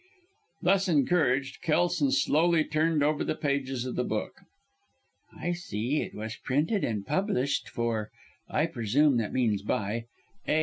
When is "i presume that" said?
8.49-9.31